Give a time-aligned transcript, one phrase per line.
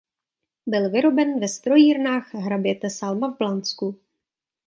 [0.67, 3.99] Byl vyroben ve Strojírnách hraběte Salma v Blansku.